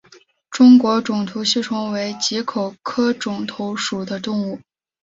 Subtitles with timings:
[0.49, 4.59] 中国肿头吸虫为棘口科肿头属的动物。